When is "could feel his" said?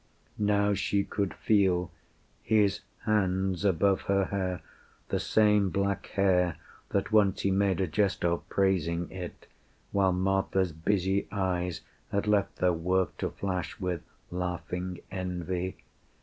1.03-2.79